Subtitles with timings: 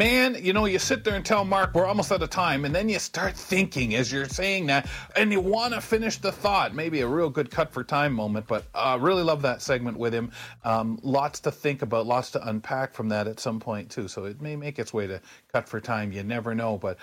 [0.00, 2.74] Man, you know, you sit there and tell Mark we're almost out of time, and
[2.74, 6.74] then you start thinking as you're saying that, and you want to finish the thought.
[6.74, 10.14] Maybe a real good cut for time moment, but uh, really love that segment with
[10.14, 10.32] him.
[10.64, 14.08] Um, lots to think about, lots to unpack from that at some point too.
[14.08, 15.20] So it may make its way to
[15.52, 16.12] cut for time.
[16.12, 16.96] You never know, but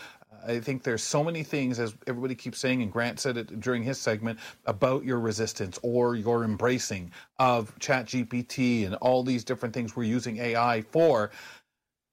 [0.47, 3.83] I think there's so many things, as everybody keeps saying, and Grant said it during
[3.83, 9.95] his segment, about your resistance or your embracing of ChatGPT and all these different things
[9.95, 11.31] we're using AI for.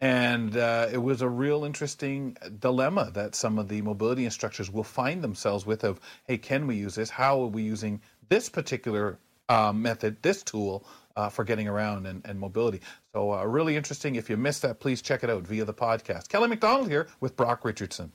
[0.01, 4.85] And uh, it was a real interesting dilemma that some of the mobility instructors will
[4.85, 7.11] find themselves with of, hey, can we use this?
[7.11, 9.19] How are we using this particular
[9.49, 12.81] uh, method, this tool, uh, for getting around and, and mobility.
[13.13, 14.17] So, uh, really interesting.
[14.17, 16.29] If you missed that, please check it out via the podcast.
[16.29, 18.13] Kelly McDonald here with Brock Richardson.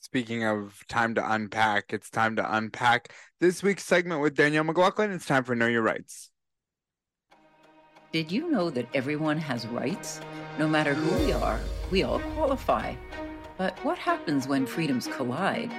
[0.00, 5.10] Speaking of time to unpack, it's time to unpack this week's segment with Danielle McLaughlin.
[5.10, 6.30] It's time for Know Your Rights.
[8.12, 10.20] Did you know that everyone has rights?
[10.58, 12.94] No matter who we are, we all qualify.
[13.58, 15.70] But what happens when freedoms collide?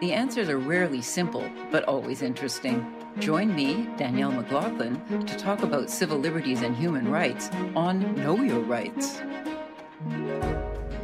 [0.00, 2.86] The answers are rarely simple, but always interesting.
[3.18, 8.60] Join me, Danielle McLaughlin, to talk about civil liberties and human rights on Know Your
[8.60, 9.20] Rights.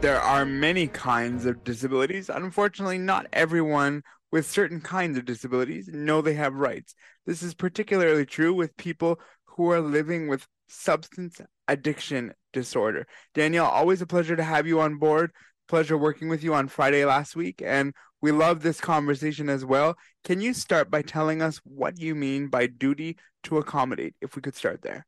[0.01, 2.31] There are many kinds of disabilities.
[2.31, 6.95] Unfortunately, not everyone with certain kinds of disabilities know they have rights.
[7.27, 13.07] This is particularly true with people who are living with substance addiction disorder.
[13.35, 15.33] Danielle, always a pleasure to have you on board.
[15.69, 17.63] Pleasure working with you on Friday last week.
[17.65, 19.97] And we love this conversation as well.
[20.25, 24.43] Can you start by telling us what you mean by duty to accommodate, if we
[24.43, 25.07] could start there?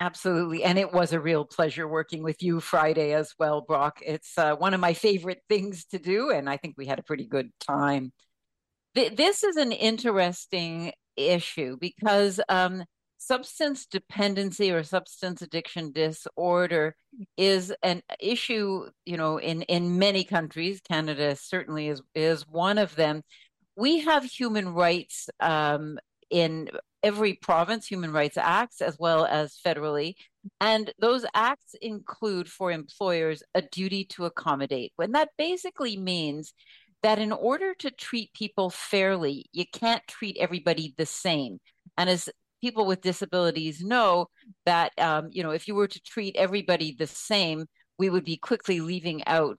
[0.00, 0.62] Absolutely.
[0.62, 3.98] And it was a real pleasure working with you Friday as well, Brock.
[4.06, 6.30] It's uh, one of my favorite things to do.
[6.30, 8.12] And I think we had a pretty good time.
[8.94, 12.84] Th- this is an interesting issue because um,
[13.18, 16.96] substance dependency or substance addiction disorder
[17.36, 20.80] is an issue you know in in many countries.
[20.80, 23.22] Canada certainly is is one of them.
[23.76, 25.98] We have human rights um,
[26.30, 26.68] in
[27.02, 27.86] every province.
[27.86, 30.14] Human rights acts as well as federally.
[30.60, 34.92] And those acts include for employers a duty to accommodate.
[34.96, 36.54] When that basically means
[37.02, 41.58] that in order to treat people fairly you can't treat everybody the same.
[41.96, 42.28] And as
[42.60, 44.26] people with disabilities know
[44.66, 47.66] that um, you know if you were to treat everybody the same
[47.98, 49.58] we would be quickly leaving out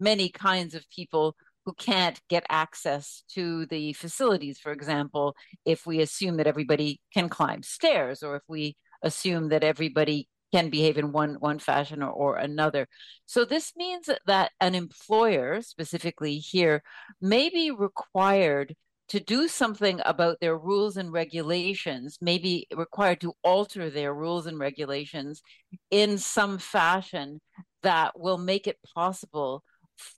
[0.00, 1.34] many kinds of people
[1.64, 4.58] who can't get access to the facilities.
[4.58, 5.34] For example
[5.64, 10.70] if we assume that everybody can climb stairs or if we assume that everybody can
[10.70, 12.86] behave in one one fashion or, or another.
[13.26, 16.82] So this means that an employer specifically here
[17.20, 18.74] may be required
[19.08, 24.58] to do something about their rules and regulations, maybe required to alter their rules and
[24.58, 25.42] regulations
[25.90, 27.40] in some fashion
[27.82, 29.62] that will make it possible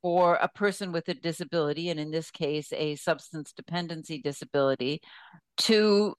[0.02, 5.00] for a person with a disability, and in this case, a substance dependency disability,
[5.56, 6.14] to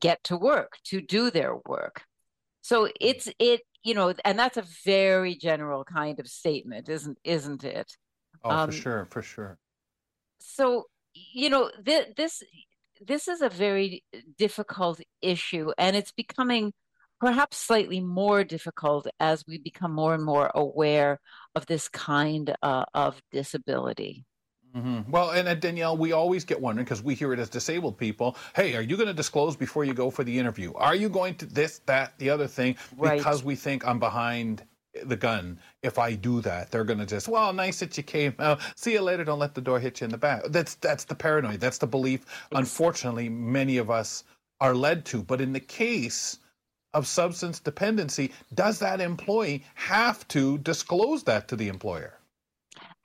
[0.00, 2.04] get to work, to do their work.
[2.62, 7.64] So it's it, you know, and that's a very general kind of statement, isn't isn't
[7.64, 7.96] it?
[8.42, 9.58] Oh, um, for sure, for sure.
[10.38, 10.84] So
[11.32, 12.42] you know, th- this
[13.06, 14.04] this is a very
[14.38, 16.72] difficult issue, and it's becoming
[17.20, 21.18] perhaps slightly more difficult as we become more and more aware
[21.54, 24.24] of this kind uh, of disability.
[24.76, 25.10] Mm-hmm.
[25.10, 28.36] Well, and uh, Danielle, we always get wondering because we hear it as disabled people.
[28.54, 30.74] Hey, are you going to disclose before you go for the interview?
[30.74, 32.76] Are you going to this, that, the other thing?
[32.90, 33.46] Because right.
[33.46, 34.64] we think I'm behind
[35.04, 36.70] the gun if I do that.
[36.70, 38.34] They're going to just, well, nice that you came.
[38.38, 39.24] Uh, see you later.
[39.24, 40.42] Don't let the door hit you in the back.
[40.48, 41.60] That's that's the paranoid.
[41.60, 42.24] That's the belief.
[42.52, 44.24] Unfortunately, many of us
[44.60, 45.22] are led to.
[45.22, 46.38] But in the case
[46.94, 52.18] of substance dependency, does that employee have to disclose that to the employer?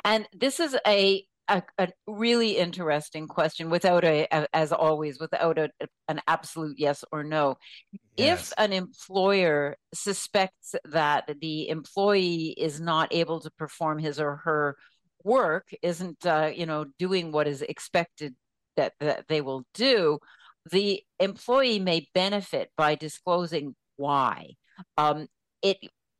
[0.03, 5.57] And this is a a, a, really interesting question without a, a as always without
[5.57, 5.69] a,
[6.07, 7.57] an absolute yes or no
[8.15, 8.51] yes.
[8.51, 14.77] if an employer suspects that the employee is not able to perform his or her
[15.23, 18.33] work isn't uh, you know doing what is expected
[18.77, 20.17] that, that they will do
[20.71, 24.51] the employee may benefit by disclosing why
[24.97, 25.27] um,
[25.61, 25.77] it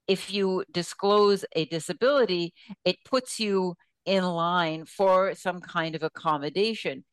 [0.08, 2.54] if you disclose a disability
[2.84, 3.76] it puts you
[4.06, 7.04] in line for some kind of accommodation.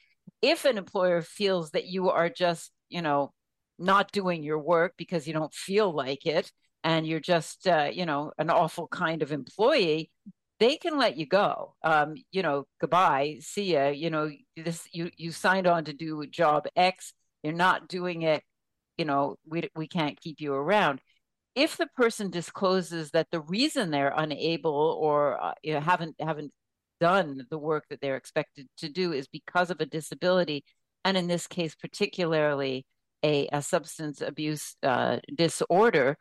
[0.43, 3.33] If an employer feels that you are just, you know,
[3.79, 6.51] not doing your work because you don't feel like it
[6.85, 10.11] and you're just uh, you know an awful kind of employee
[10.61, 11.77] they can let you go.
[11.85, 13.89] Um, you know goodbye see ya.
[13.89, 17.13] You know this you you signed on to do job x
[17.43, 18.43] you're not doing it
[18.97, 21.01] you know we we can't keep you around.
[21.55, 26.53] If the person discloses that the reason they're unable or uh, you know, haven't haven't
[27.01, 30.65] done the work that they're expected to do is because of a disability
[31.05, 32.85] and in this case particularly
[33.25, 36.17] a, a substance abuse uh, disorder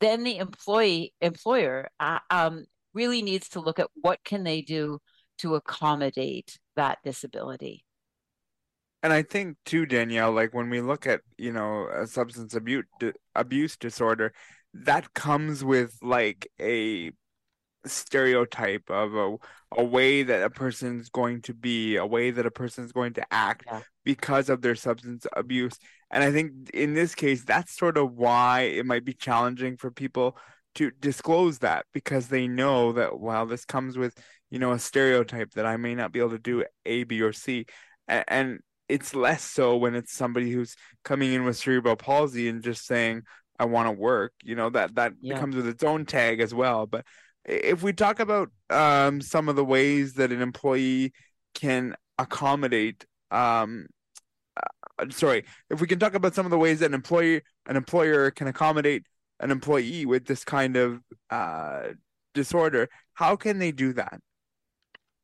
[0.00, 4.98] then the employee employer uh, um, really needs to look at what can they do
[5.38, 7.84] to accommodate that disability.
[9.02, 12.86] And I think too, Danielle, like when we look at you know a substance abuse
[13.34, 14.32] abuse disorder,
[14.72, 17.12] that comes with like a
[17.88, 19.36] stereotype of a,
[19.76, 23.32] a way that a person's going to be, a way that a person's going to
[23.32, 23.80] act yeah.
[24.04, 25.78] because of their substance abuse.
[26.10, 29.90] And I think in this case, that's sort of why it might be challenging for
[29.90, 30.36] people
[30.76, 34.14] to disclose that because they know that while this comes with
[34.50, 37.32] you know a stereotype that I may not be able to do A, B, or
[37.32, 37.66] C,
[38.06, 42.62] and, and it's less so when it's somebody who's coming in with cerebral palsy and
[42.62, 43.22] just saying
[43.58, 44.32] I want to work.
[44.42, 45.38] You know that that yeah.
[45.38, 46.86] comes with its own tag as well.
[46.86, 47.04] But
[47.46, 51.12] if we talk about um, some of the ways that an employee
[51.54, 53.86] can accommodate, um,
[54.56, 57.76] uh, sorry, if we can talk about some of the ways that an employee an
[57.76, 59.06] employer can accommodate
[59.40, 61.00] an employee with this kind of
[61.30, 61.88] uh,
[62.34, 64.20] disorder, how can they do that?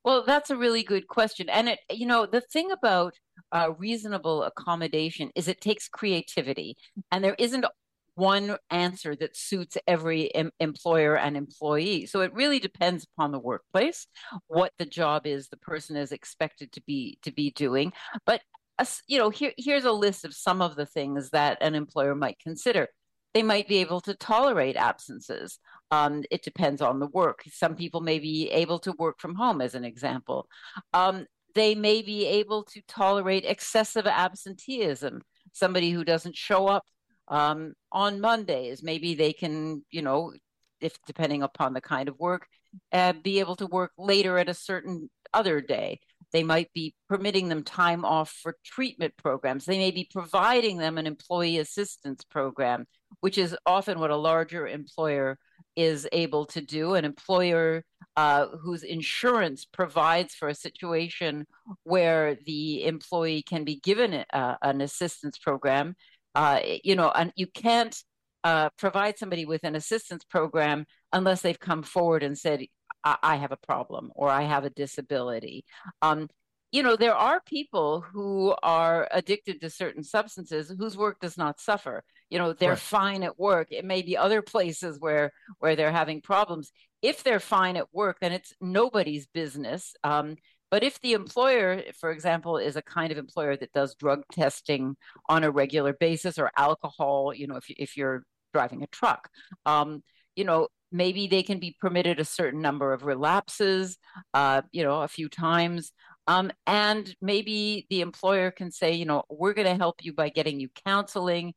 [0.04, 1.48] Well, that's a really good question.
[1.48, 3.14] And it, you know, the thing about
[3.52, 6.76] uh, reasonable accommodation is it takes creativity,
[7.10, 7.64] and there isn't
[8.14, 12.06] one answer that suits every em- employer and employee.
[12.06, 14.06] So it really depends upon the workplace,
[14.48, 17.92] what the job is the person is expected to be to be doing.
[18.26, 18.42] But
[18.78, 22.14] uh, you know, here here's a list of some of the things that an employer
[22.14, 22.88] might consider.
[23.34, 25.58] They might be able to tolerate absences.
[25.90, 27.42] Um, it depends on the work.
[27.50, 30.48] Some people may be able to work from home, as an example.
[30.92, 35.22] Um, they may be able to tolerate excessive absenteeism.
[35.52, 36.84] Somebody who doesn't show up
[37.32, 40.34] um, on Mondays, maybe they can, you know,
[40.82, 42.46] if depending upon the kind of work,
[42.93, 45.99] uh, be able to work later at a certain other day.
[46.32, 49.64] They might be permitting them time off for treatment programs.
[49.64, 52.87] They may be providing them an employee assistance program,
[53.20, 55.38] which is often what a larger employer
[55.75, 56.94] is able to do.
[56.94, 57.82] An employer
[58.17, 61.46] uh, whose insurance provides for a situation
[61.84, 65.96] where the employee can be given a, uh, an assistance program.
[66.34, 67.96] Uh, you know, and you can't
[68.44, 72.64] uh, provide somebody with an assistance program unless they've come forward and said,
[73.05, 75.64] I, I have a problem or I have a disability.
[76.00, 76.29] Um,
[76.73, 81.61] you know, there are people who are addicted to certain substances whose work does not
[81.61, 82.02] suffer.
[82.31, 82.79] You know, they're right.
[82.79, 83.69] fine at work.
[83.70, 86.73] It may be other places where where they're having problems.
[87.02, 89.94] If they're fine at work, then it's nobody's business.
[90.02, 90.37] Um,
[90.72, 94.96] but if the employer, for example, is a kind of employer that does drug testing
[95.28, 98.24] on a regular basis or alcohol, you know, if if you're
[98.54, 99.28] driving a truck,
[99.66, 100.02] um,
[100.34, 103.98] you know, maybe they can be permitted a certain number of relapses,
[104.32, 105.92] uh, you know, a few times.
[106.26, 110.30] Um, and maybe the employer can say, you know, we're going to help you by
[110.30, 111.52] getting you counseling.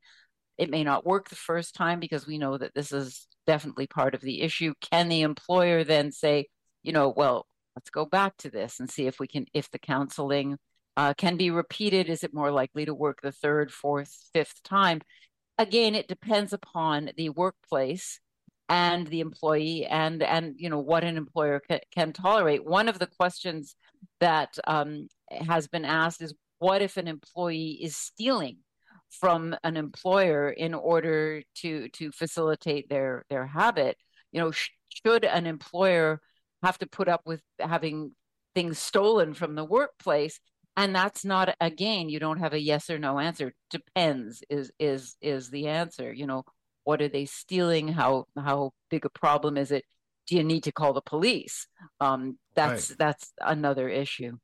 [0.57, 4.13] It may not work the first time because we know that this is definitely part
[4.13, 4.73] of the issue.
[4.81, 6.47] Can the employer then say,
[6.83, 7.45] you know, well,
[7.75, 10.57] let's go back to this and see if we can, if the counseling
[10.97, 12.09] uh, can be repeated?
[12.09, 15.01] Is it more likely to work the third, fourth, fifth time?
[15.57, 18.19] Again, it depends upon the workplace
[18.69, 22.99] and the employee and and you know what an employer can, can tolerate one of
[22.99, 23.75] the questions
[24.19, 28.57] that um, has been asked is what if an employee is stealing
[29.11, 33.97] from an employer in order to to facilitate their their habit
[34.31, 36.19] you know sh- should an employer
[36.65, 38.11] have to put up with having
[38.53, 40.39] things stolen from the workplace
[40.77, 45.15] and that's not again you don't have a yes or no answer depends is is
[45.21, 46.43] is the answer you know
[46.85, 47.89] what are they stealing?
[47.89, 49.83] How how big a problem is it?
[50.27, 51.67] Do you need to call the police?
[51.99, 52.97] Um, that's right.
[52.97, 54.37] that's another issue.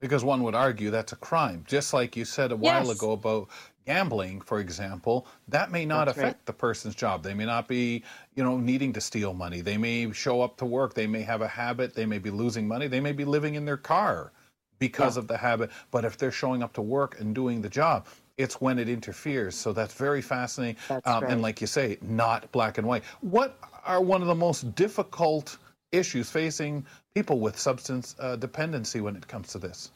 [0.00, 2.96] Because one would argue that's a crime, just like you said a while yes.
[2.96, 3.48] ago about
[3.86, 5.26] gambling, for example.
[5.48, 6.46] That may not that's affect right.
[6.46, 7.22] the person's job.
[7.22, 8.02] They may not be,
[8.34, 9.60] you know, needing to steal money.
[9.60, 10.94] They may show up to work.
[10.94, 11.94] They may have a habit.
[11.94, 12.88] They may be losing money.
[12.88, 14.32] They may be living in their car
[14.78, 15.20] because yeah.
[15.20, 15.70] of the habit.
[15.90, 19.54] But if they're showing up to work and doing the job, it's when it interferes.
[19.54, 20.76] So that's very fascinating.
[20.88, 21.32] That's um, right.
[21.32, 23.04] And like you say, not black and white.
[23.20, 25.56] What are one of the most difficult
[25.92, 29.90] issues facing people with substance uh, dependency when it comes to this?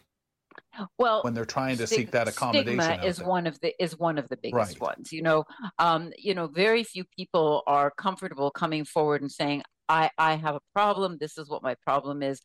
[0.99, 2.81] Well, when they're trying to seek that accommodation.
[2.81, 3.27] Stigma is there.
[3.29, 4.81] one of the is one of the biggest Right.
[4.81, 5.13] ones.
[5.13, 5.45] You know,
[5.79, 10.55] um, you know, very few people are comfortable coming forward and saying, "I I have
[10.57, 11.19] a problem.
[11.19, 12.41] This is what my problem is.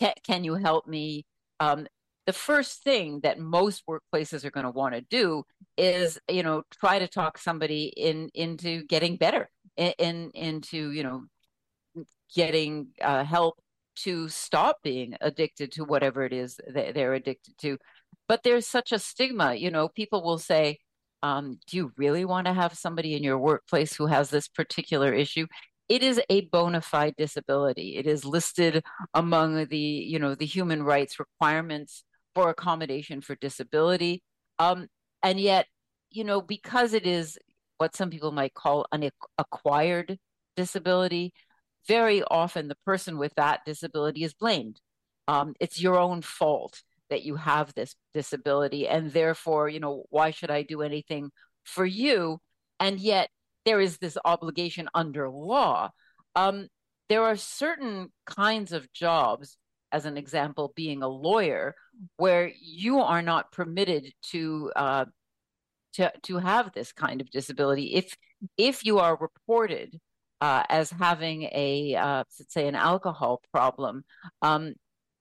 [0.00, 1.24] Can, can you help me?"
[1.60, 1.86] Um,
[2.26, 5.42] the first thing that most workplaces are going to want to do
[5.76, 11.02] is, you know, try to talk somebody in into getting better, in, in into you
[11.02, 11.24] know,
[12.34, 13.58] getting uh, help
[14.04, 17.78] to stop being addicted to whatever it is that they're addicted to.
[18.28, 20.78] But there's such a stigma, you know, people will say,
[21.22, 25.12] um, do you really want to have somebody in your workplace who has this particular
[25.12, 25.46] issue?
[25.88, 27.96] It is a bona fide disability.
[27.96, 32.04] It is listed among the, you know, the human rights requirements
[32.34, 34.22] for accommodation for disability.
[34.58, 34.86] Um,
[35.22, 35.66] and yet,
[36.10, 37.38] you know, because it is
[37.78, 40.18] what some people might call an acquired
[40.56, 41.32] disability,
[41.86, 44.80] very often the person with that disability is blamed.
[45.28, 50.30] Um, it's your own fault that you have this disability, and therefore, you know, why
[50.30, 51.30] should I do anything
[51.64, 52.40] for you?
[52.78, 53.30] And yet,
[53.64, 55.90] there is this obligation under law.
[56.34, 56.68] Um,
[57.08, 59.56] there are certain kinds of jobs,
[59.92, 61.74] as an example, being a lawyer,
[62.16, 65.04] where you are not permitted to uh,
[65.94, 67.94] to to have this kind of disability.
[67.94, 68.16] If
[68.56, 70.00] if you are reported
[70.40, 74.04] uh, as having a, uh, let's say, an alcohol problem,
[74.42, 74.74] um,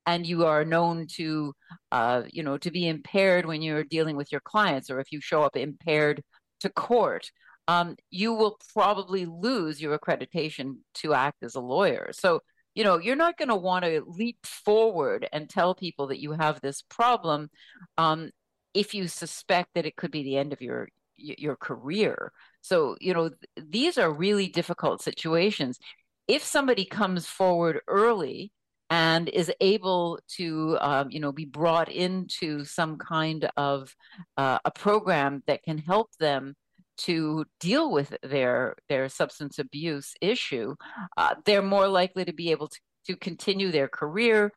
[0.06, 1.54] and you are known to,
[1.92, 5.22] uh, you know, to be impaired when you're dealing with your clients, or if you
[5.22, 6.24] show up impaired
[6.62, 7.30] to court,
[7.68, 12.10] um, you will probably lose your accreditation to act as a lawyer.
[12.14, 12.42] So,
[12.74, 16.32] you know, you're not going to want to leap forward and tell people that you
[16.32, 17.50] have this problem
[17.98, 18.32] um,
[18.74, 22.32] if you suspect that it could be the end of your your career.
[22.62, 25.80] So, you know, th- these are really difficult situations.
[26.28, 28.51] If somebody comes forward early
[28.89, 33.96] and is able to, um, you know, be brought into some kind of
[34.38, 36.56] uh, a program that can help them
[37.00, 40.75] to deal with their their substance abuse issue,
[41.18, 44.51] uh, they're more likely to be able to, to continue their career.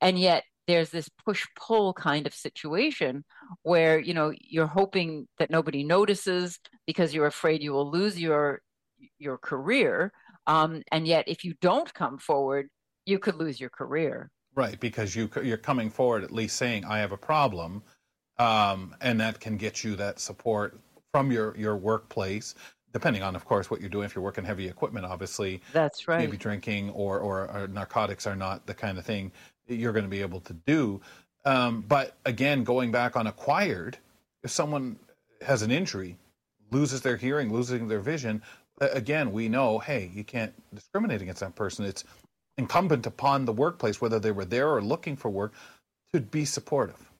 [0.00, 3.24] And yet, there's this push pull kind of situation
[3.62, 8.60] where you know you're hoping that nobody notices because you're afraid you will lose your
[9.18, 10.12] your career
[10.46, 12.68] um, and yet if you don't come forward
[13.04, 16.98] you could lose your career Right, because you you're coming forward at least saying I
[16.98, 17.82] have a problem,
[18.38, 20.80] um, and that can get you that support
[21.12, 22.54] from your your workplace,
[22.94, 24.06] depending on, of course, what you're doing.
[24.06, 28.34] If you're working heavy equipment, obviously, that's right maybe drinking or, or or narcotics are
[28.34, 29.30] not the kind of thing
[29.66, 31.00] you're going to be able to do.
[31.44, 33.98] Um, but again, going back on acquired,
[34.42, 34.96] if someone
[35.42, 36.16] has an injury,
[36.70, 38.42] loses their hearing, losing their vision,
[38.80, 41.84] again, we know, hey, you can't discriminate against that person.
[41.84, 42.04] It's
[42.58, 45.52] incumbent upon the workplace, whether they were there or looking for work,
[46.12, 47.10] to be supportive.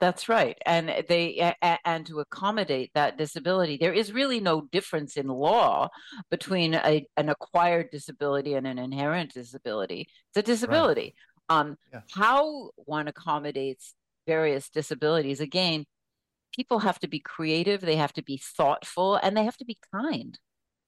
[0.00, 1.54] That's right, and they
[1.84, 5.88] and to accommodate that disability, there is really no difference in law
[6.30, 10.06] between a, an acquired disability and an inherent disability.
[10.30, 11.16] It's a disability.
[11.48, 12.02] Um, Yeah.
[12.14, 13.94] How one accommodates
[14.26, 15.84] various disabilities, again,
[16.54, 19.78] people have to be creative, they have to be thoughtful, and they have to be
[19.94, 20.38] kind.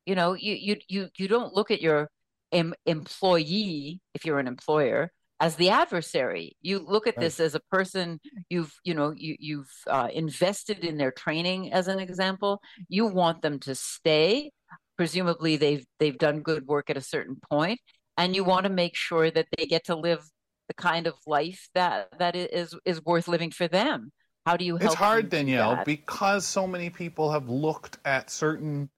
[0.06, 2.10] You know, you you you you don't look at your
[2.52, 6.56] em- employee if you're an employer as the adversary.
[6.62, 7.22] You look at Right.
[7.22, 11.88] this as a person you've you know you you've uh, invested in their training as
[11.88, 12.60] an example.
[12.88, 14.52] You want them to stay.
[14.96, 17.80] Presumably they've they've done good work at a certain point,
[18.16, 20.22] and you want to make sure that they get to live
[20.70, 24.12] the kind of life that that is is worth living for them.
[24.46, 24.92] How do you help?
[24.92, 25.84] It's hard, Danielle, that?
[25.84, 28.88] because so many people have looked at certain.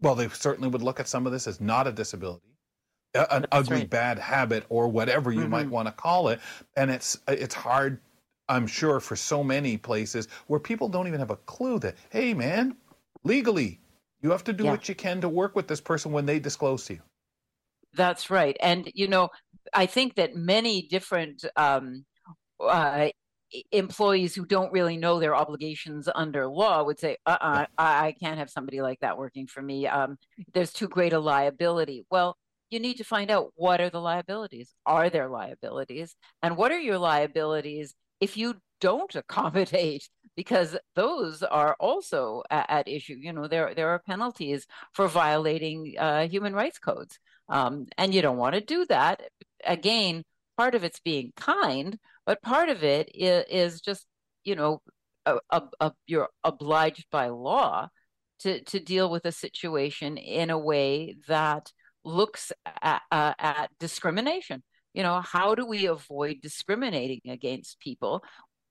[0.00, 2.46] Well, they certainly would look at some of this as not a disability,
[3.14, 3.90] an That's ugly right.
[3.90, 5.70] bad habit, or whatever you might Mhm.
[5.70, 6.40] want to call it,
[6.76, 8.00] and it's it's hard.
[8.48, 12.32] I'm sure for so many places where people don't even have a clue that, hey,
[12.32, 12.76] man,
[13.24, 13.80] legally,
[14.22, 14.70] you have to do Yeah.
[14.70, 17.02] what you can to work with this person when they disclose to you.
[17.94, 18.56] That's right.
[18.60, 19.30] And, you know,
[19.74, 22.04] I think that many different um,
[22.60, 23.08] uh,
[23.72, 28.12] employees who don't really know their obligations under law would say, uh uh I, I
[28.20, 29.86] can't have somebody like that working for me.
[29.86, 30.16] Um,
[30.52, 32.04] there's too great a liability.
[32.10, 32.36] Well,
[32.70, 34.74] you need to find out what are the liabilities?
[34.84, 36.16] Are there liabilities?
[36.42, 40.08] And what are your liabilities if you don't accommodate?
[40.36, 43.16] Because those are also at, at issue.
[43.18, 47.18] You know, there there are penalties for violating uh, human rights codes.
[47.48, 49.22] Um, and you don't want to do that.
[49.64, 50.24] Again,
[50.56, 54.06] part of it's being kind, but part of it is, is just,
[54.44, 54.82] you know,
[55.24, 57.88] a, a, a, you're obliged by law
[58.40, 61.72] to, to deal with a situation in a way that
[62.04, 62.52] looks
[62.82, 64.62] at, uh, at discrimination.
[64.92, 68.22] You know, how do we avoid discriminating against people?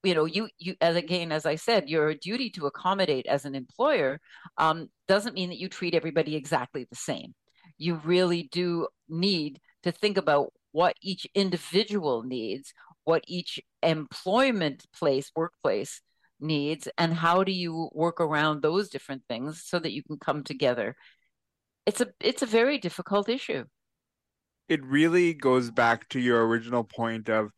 [0.05, 3.55] You know, you you as again, as I said, your duty to accommodate as an
[3.55, 4.19] employer
[4.57, 7.33] um, doesn't mean that you treat everybody exactly the same.
[7.77, 12.73] You really do need to think about what each individual needs,
[13.05, 16.01] what each employment place, workplace
[16.39, 20.43] needs, and how do you work around those different things so that you can come
[20.43, 20.95] together.
[21.85, 23.65] It's a it's a very difficult issue.
[24.67, 27.51] It really goes back to your original point of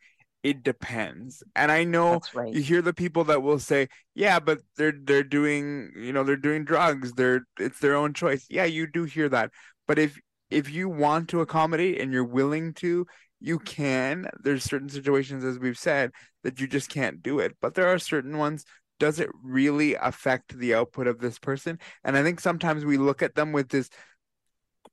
[0.48, 1.44] it depends.
[1.58, 2.54] And I know right.
[2.54, 6.38] you hear the people that will say, "Yeah, but they're they're doing, you know, they're
[6.38, 7.12] doing drugs.
[7.12, 9.52] They're it's their own choice." Yeah, you do hear that.
[9.88, 10.18] But if
[10.50, 13.06] if you want to accommodate and you're willing to,
[13.42, 14.30] you can.
[14.42, 16.12] There's certain situations as we've said
[16.44, 17.58] that you just can't do it.
[17.62, 18.64] But there are certain ones
[19.00, 21.78] does it really affect the output of this person?
[22.04, 23.92] And I think sometimes we look at them with this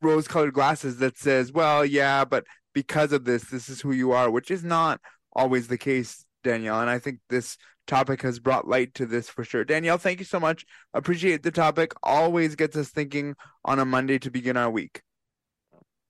[0.02, 2.44] rose colored glasses that says, well, yeah, but
[2.74, 5.00] because of this, this is who you are, which is not
[5.34, 6.80] always the case, Danielle.
[6.80, 9.64] And I think this topic has brought light to this for sure.
[9.64, 10.64] Danielle, thank you so much.
[10.92, 11.92] Appreciate the topic.
[12.02, 15.02] Always gets us thinking on a Monday to begin our week.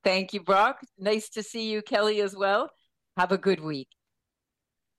[0.05, 0.81] Thank you, Brock.
[0.99, 2.71] Nice to see you, Kelly, as well.
[3.17, 3.89] Have a good week.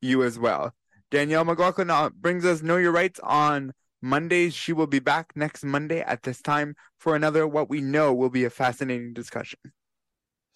[0.01, 0.74] You as well.
[1.12, 4.53] Danielle McLaughlin uh, brings us Know Your Rights on Mondays.
[4.53, 8.29] She will be back next Monday at this time for another, what we know will
[8.29, 9.60] be a fascinating discussion.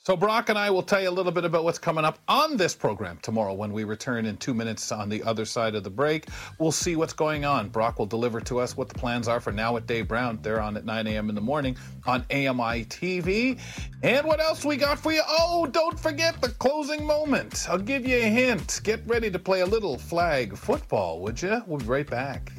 [0.10, 2.58] So, Brock and I will tell you a little bit about what's coming up on
[2.58, 5.92] this program tomorrow when we return in two minutes on the other side of the
[5.92, 6.25] break.
[6.58, 7.70] We'll see what's going on.
[7.70, 10.39] Brock will deliver to us what the plans are for Now with Dave Brown.
[10.42, 11.30] They're on at 9 a.m.
[11.30, 13.60] in the morning on AMI TV.
[14.01, 15.22] And what else we got for you?
[15.28, 17.68] Oh, don't forget the closing moment.
[17.70, 18.82] I'll give you a hint.
[18.84, 21.62] Get ready to play a little flag football, would you?
[21.68, 22.51] We'll be right back.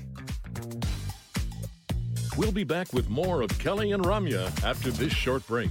[2.36, 5.70] We'll be back with more of Kelly and Ramya after this short break.